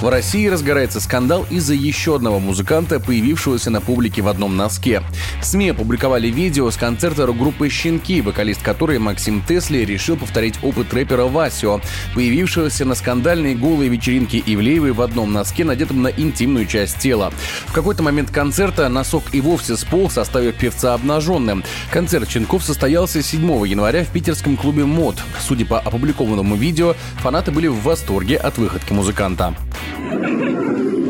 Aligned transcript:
В 0.00 0.08
России 0.08 0.46
разгорается 0.46 0.98
скандал 0.98 1.46
из-за 1.50 1.74
еще 1.74 2.16
одного 2.16 2.40
музыканта, 2.40 3.00
появившегося 3.00 3.68
на 3.68 3.82
публике 3.82 4.22
в 4.22 4.28
одном 4.28 4.56
носке. 4.56 5.02
СМИ 5.42 5.70
опубликовали 5.70 6.28
видео 6.28 6.70
с 6.70 6.76
концерта 6.78 7.26
рок-группы 7.26 7.68
«Щенки», 7.68 8.22
вокалист 8.22 8.62
которой 8.62 8.98
Максим 8.98 9.42
Тесли 9.46 9.84
решил 9.84 10.16
повторить 10.16 10.54
опыт 10.62 10.94
рэпера 10.94 11.24
Васио, 11.24 11.82
появившегося 12.14 12.86
на 12.86 12.94
скандальной 12.94 13.54
голой 13.54 13.88
вечеринке 13.88 14.38
Ивлеевой 14.38 14.92
в 14.92 15.02
одном 15.02 15.34
носке, 15.34 15.66
надетом 15.66 16.00
на 16.00 16.08
интимную 16.08 16.64
часть 16.64 16.98
тела. 16.98 17.30
В 17.66 17.72
какой-то 17.74 18.02
момент 18.02 18.30
концерта 18.30 18.88
носок 18.88 19.24
и 19.32 19.42
вовсе 19.42 19.76
сполз, 19.76 20.16
оставив 20.16 20.56
певца 20.56 20.94
обнаженным. 20.94 21.62
Концерт 21.92 22.26
«Щенков» 22.30 22.64
состоялся 22.64 23.22
7 23.22 23.66
января 23.66 24.04
в 24.04 24.08
питерском 24.08 24.56
клубе 24.56 24.86
«МОД». 24.86 25.16
Судя 25.46 25.66
по 25.66 25.78
опубликованному 25.78 26.56
видео, 26.56 26.94
фанаты 27.18 27.50
были 27.50 27.66
в 27.66 27.82
восторге 27.82 28.38
от 28.38 28.56
выходки 28.56 28.94
музыканта. 28.94 29.54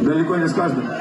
Далеко 0.03 0.37
не 0.37 0.49
с 0.49 0.53
каждым. 0.53 1.00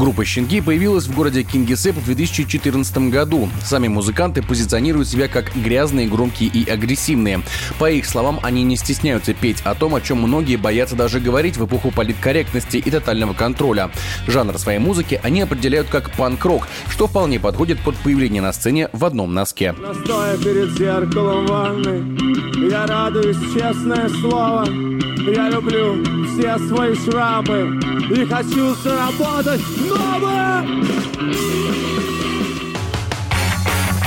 Группа 0.00 0.24
«Щенки» 0.24 0.62
появилась 0.62 1.04
в 1.04 1.14
городе 1.14 1.42
Кингисепп 1.42 1.98
в 1.98 2.06
2014 2.06 3.10
году. 3.10 3.50
Сами 3.62 3.86
музыканты 3.88 4.40
позиционируют 4.40 5.06
себя 5.08 5.28
как 5.28 5.54
грязные, 5.54 6.08
громкие 6.08 6.48
и 6.48 6.66
агрессивные. 6.70 7.42
По 7.78 7.90
их 7.90 8.06
словам, 8.06 8.40
они 8.42 8.62
не 8.62 8.78
стесняются 8.78 9.34
петь 9.34 9.60
о 9.62 9.74
том, 9.74 9.94
о 9.94 10.00
чем 10.00 10.22
многие 10.22 10.56
боятся 10.56 10.96
даже 10.96 11.20
говорить 11.20 11.58
в 11.58 11.66
эпоху 11.66 11.90
политкорректности 11.90 12.78
и 12.78 12.90
тотального 12.90 13.34
контроля. 13.34 13.90
Жанр 14.26 14.58
своей 14.58 14.78
музыки 14.78 15.20
они 15.22 15.42
определяют 15.42 15.88
как 15.88 16.10
панк-рок, 16.12 16.66
что 16.88 17.06
вполне 17.06 17.38
подходит 17.38 17.78
под 17.80 17.94
появление 17.96 18.40
на 18.40 18.54
сцене 18.54 18.88
в 18.94 19.04
одном 19.04 19.34
носке. 19.34 19.74
Настоя 19.78 20.38
перед 20.38 20.78
зеркалом 20.78 21.46
ванны, 21.46 22.29
я 22.56 22.86
радуюсь, 22.86 23.38
честное 23.52 24.08
слово. 24.20 24.66
Я 25.26 25.50
люблю 25.50 26.02
все 26.26 26.58
свои 26.58 26.94
шрамы 26.94 27.78
и 28.10 28.24
хочу 28.26 28.74
заработать 28.74 29.62
новое. 29.88 30.64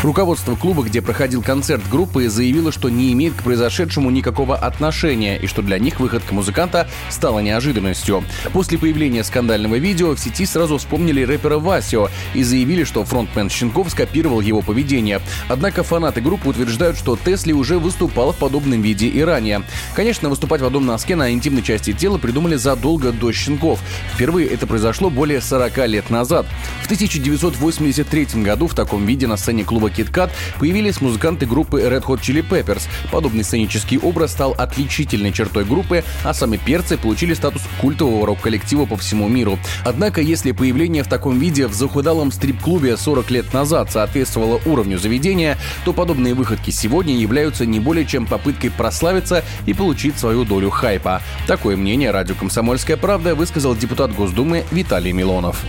Руководство 0.04 0.58
клуба, 0.58 0.84
где 0.84 1.02
проходил 1.02 1.42
концерт 1.42 1.82
группы, 1.90 2.28
заявило, 2.28 2.74
что 2.74 2.90
не 2.90 3.14
имеет 3.14 3.36
к 3.36 3.44
произошедшему 3.44 4.10
никакого 4.10 4.58
отношения 4.58 5.38
и 5.38 5.48
что 5.48 5.62
для 5.62 5.80
них 5.80 6.02
выходка 6.02 6.34
музыканта 6.34 6.90
стала 7.10 7.40
неожиданностью. 7.40 8.26
После 8.52 8.78
появления 8.78 9.24
скандального 9.24 9.76
видео 9.76 10.14
в 10.14 10.20
сети 10.20 10.46
сразу 10.46 10.78
вспомнили 10.78 11.22
рэпера 11.22 11.58
Васио 11.58 12.10
и 12.34 12.44
заявили, 12.44 12.84
что 12.84 13.06
фронтмен 13.06 13.50
Щенков 13.50 13.92
скопировал 13.92 14.42
его 14.42 14.62
поведение. 14.62 15.22
Однако 15.48 15.84
фанаты 15.84 16.20
группы 16.20 16.50
утверждают, 16.50 16.98
что 16.98 17.16
Тесли 17.16 17.54
уже 17.54 17.80
выступал 17.80 18.34
в 18.34 18.36
подобном 18.36 18.82
виде 18.82 19.08
и 19.08 19.22
ранее. 19.22 19.64
Конечно, 19.96 20.28
выступать 20.28 20.60
в 20.60 20.66
одном 20.66 20.86
носке 20.86 21.16
на 21.16 21.32
интимной 21.32 21.62
части 21.62 21.94
тела 21.94 22.18
придумали 22.18 22.58
задолго 22.58 23.14
до 23.14 23.32
Щенков. 23.32 23.80
Впервые 24.16 24.50
это 24.50 24.68
произошло 24.68 25.10
более 25.10 25.40
40 25.40 25.88
лет 25.88 26.10
назад. 26.10 26.46
В 26.82 26.86
1983 26.88 28.44
году 28.44 28.68
в 28.68 28.76
таком 28.76 29.06
виде 29.06 29.28
на 29.28 29.38
сцене 29.38 29.64
клуба 29.64 29.93
KitKat 29.96 30.32
появились 30.60 31.02
музыканты 31.02 31.46
группы 31.46 31.82
Red 31.82 32.04
Hot 32.04 32.22
Chili 32.22 32.48
Peppers. 32.48 32.84
Подобный 33.12 33.44
сценический 33.44 33.98
образ 33.98 34.32
стал 34.32 34.54
отличительной 34.58 35.32
чертой 35.32 35.66
группы, 35.66 36.04
а 36.24 36.34
сами 36.34 36.58
перцы 36.58 36.98
получили 36.98 37.34
статус 37.34 37.62
культового 37.80 38.26
рок-коллектива 38.26 38.86
по 38.86 38.98
всему 38.98 39.28
миру. 39.28 39.60
Однако, 39.86 40.22
если 40.22 40.52
появление 40.52 41.04
в 41.04 41.08
таком 41.08 41.40
виде 41.40 41.68
в 41.68 41.74
захудалом 41.74 42.32
стрип-клубе 42.32 42.98
40 42.98 43.32
лет 43.32 43.54
назад 43.54 43.92
соответствовало 43.92 44.60
уровню 44.66 44.98
заведения, 44.98 45.58
то 45.86 45.94
подобные 45.94 46.34
выходки 46.34 46.72
сегодня 46.72 47.16
являются 47.16 47.66
не 47.66 47.80
более 47.80 48.06
чем 48.06 48.26
попыткой 48.26 48.72
прославиться 48.72 49.44
и 49.66 49.74
получить 49.74 50.18
свою 50.18 50.46
долю 50.46 50.70
хайпа. 50.70 51.22
Такое 51.48 51.78
мнение 51.78 52.12
радио 52.12 52.36
«Комсомольская 52.36 52.98
правда» 52.98 53.36
высказал 53.36 53.76
депутат 53.76 54.14
Госдумы 54.14 54.64
Виталий 54.72 55.12
Милонов. 55.12 55.64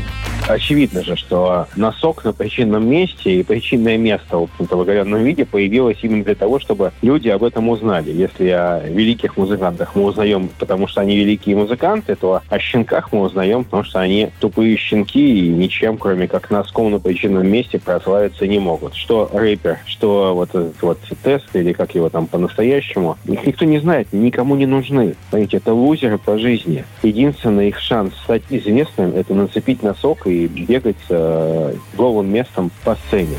Очевидно 0.46 1.02
же, 1.02 1.16
что 1.16 1.68
носок 1.74 2.24
на 2.24 2.32
причинном 2.32 2.86
месте 2.88 3.40
и 3.40 3.42
причинное 3.42 3.96
место 3.96 4.13
в 4.30 4.42
общем-то, 4.44 4.76
в 4.76 4.80
оголенном 4.80 5.22
виде 5.22 5.44
появилось 5.44 5.98
именно 6.02 6.24
для 6.24 6.34
того, 6.34 6.58
чтобы 6.58 6.92
люди 7.02 7.28
об 7.28 7.44
этом 7.44 7.68
узнали. 7.68 8.10
Если 8.10 8.48
о 8.48 8.80
великих 8.86 9.36
музыкантах 9.36 9.94
мы 9.94 10.04
узнаем, 10.04 10.50
потому 10.58 10.86
что 10.86 11.00
они 11.00 11.16
великие 11.16 11.56
музыканты, 11.56 12.14
то 12.14 12.42
о 12.48 12.58
щенках 12.58 13.12
мы 13.12 13.22
узнаем, 13.22 13.64
потому 13.64 13.84
что 13.84 14.00
они 14.00 14.30
тупые 14.40 14.76
щенки 14.76 15.46
и 15.46 15.48
ничем, 15.48 15.98
кроме 15.98 16.28
как 16.28 16.50
носком 16.50 16.90
на 16.90 16.98
причинном 16.98 17.46
месте, 17.46 17.78
прославиться 17.78 18.46
не 18.46 18.58
могут. 18.58 18.94
Что 18.94 19.30
рэпер, 19.32 19.78
что 19.86 20.34
вот 20.34 20.50
этот 20.50 20.80
вот 20.82 20.98
тест, 21.22 21.54
или 21.54 21.72
как 21.72 21.94
его 21.94 22.08
там 22.08 22.26
по-настоящему, 22.26 23.16
их 23.26 23.46
никто 23.46 23.64
не 23.64 23.78
знает, 23.78 24.12
никому 24.12 24.56
не 24.56 24.66
нужны. 24.66 25.14
Понимаете, 25.30 25.58
это 25.58 25.72
лузеры 25.72 26.18
по 26.18 26.38
жизни. 26.38 26.84
Единственный 27.02 27.68
их 27.68 27.78
шанс 27.78 28.14
стать 28.24 28.42
известным– 28.50 29.14
это 29.16 29.34
нацепить 29.34 29.82
носок 29.82 30.26
и 30.26 30.46
бегать 30.46 30.96
э, 31.08 31.74
голым 31.96 32.32
местом 32.32 32.70
по 32.84 32.96
сцене. 32.96 33.36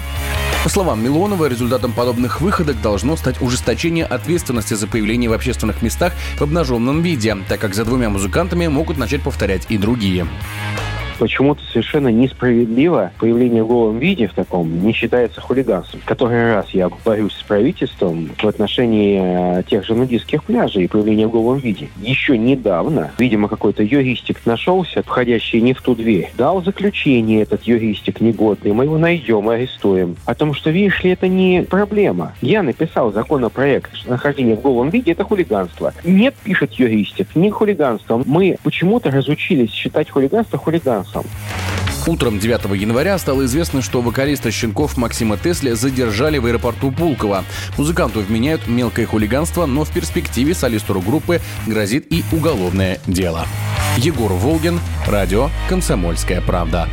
По 0.66 0.70
словам 0.70 1.03
Милонова, 1.03 1.46
результатом 1.46 1.94
подобных 1.94 2.42
выходок 2.42 2.81
должно 2.81 3.16
стать 3.18 3.40
ужесточение 3.40 4.03
ответственности 4.03 4.74
за 4.74 4.88
появление 4.88 5.30
в 5.30 5.34
общественных 5.34 5.84
местах 5.84 6.14
в 6.40 6.42
обнаженном 6.42 7.03
виде, 7.03 7.38
так 7.48 7.59
как 7.59 7.76
за 7.76 7.86
двумя 7.86 8.09
музыкантами 8.09 8.66
могут 8.66 8.98
начать 8.98 9.22
повторять 9.22 9.68
и 9.70 9.78
другие 9.78 10.26
почему-то 11.18 11.62
совершенно 11.72 12.09
несправедливо 12.09 13.12
появление 13.20 13.64
в 13.64 13.68
голом 13.68 14.00
виде 14.00 14.28
в 14.28 14.34
таком 14.34 14.84
не 14.84 14.94
считается 14.94 15.42
хулиганством. 15.42 16.02
Который 16.06 16.53
раз 16.53 16.70
я 16.72 16.90
борюсь 17.03 17.34
с 17.34 17.44
правительством 17.44 18.30
в 18.38 18.48
отношении 18.48 19.59
э, 19.59 19.64
тех 19.64 19.86
же 19.86 19.96
нудистских 19.96 20.44
пляжей 20.44 20.86
и 20.86 20.88
появления 20.88 21.28
в 21.28 21.31
голом 21.31 21.59
виде. 21.59 21.90
Еще 22.02 22.38
недавно, 22.38 23.12
видимо, 23.18 23.48
какой-то 23.48 23.84
юристик 23.84 24.46
нашелся, 24.46 25.03
входящий 25.03 25.62
не 25.62 25.74
в 25.74 25.81
ту 25.81 25.96
дверь, 25.96 26.31
дал 26.38 26.62
заключение 26.64 27.42
этот 27.42 27.64
юристик 27.64 28.22
негодный, 28.22 28.74
мы 28.74 28.86
его 28.86 28.97
найдем, 28.97 29.50
арестуем. 29.50 30.16
О 30.26 30.36
том, 30.36 30.53
что, 30.53 30.70
видишь 30.70 31.03
ли, 31.03 31.12
это 31.12 31.28
не 31.28 31.64
проблема. 31.64 32.34
Я 32.42 32.64
написал 32.64 33.12
законопроект, 33.12 33.96
что 33.96 34.12
нахождение 34.12 34.56
в 34.56 34.62
голом 34.62 34.90
виде– 34.90 35.12
это 35.14 35.24
хулиганство. 35.24 35.94
Нет, 36.03 36.36
пишет 36.44 36.74
юристик, 36.74 37.36
не 37.36 37.50
хулиганство. 37.52 38.22
Мы 38.26 38.58
почему-то 38.64 39.12
разучились 39.12 39.72
считать 39.72 40.09
хулиганство 40.09 40.58
хулиганством 40.58 41.05
сам. 41.12 41.26
Утром 42.08 42.38
9 42.40 42.80
января 42.80 43.18
стало 43.18 43.46
известно, 43.46 43.82
что 43.82 44.02
вокалиста 44.02 44.52
«Щенков» 44.52 44.96
Максима 44.96 45.38
Тесли 45.38 45.72
задержали 45.72 46.38
в 46.38 46.46
аэропорту 46.46 46.92
Пулково. 46.92 47.44
Музыканту 47.78 48.20
вменяют 48.20 48.68
мелкое 48.68 49.08
хулиганство, 49.08 49.66
но 49.66 49.86
в 49.86 49.90
перспективе 49.90 50.54
солисту 50.54 51.02
группы 51.02 51.42
грозит 51.66 52.06
и 52.12 52.24
уголовное 52.32 53.00
дело. 53.08 53.48
Егор 53.98 54.32
Волгин, 54.34 54.80
радио 55.08 55.50
«Комсомольская 55.68 56.42
правда». 56.42 56.88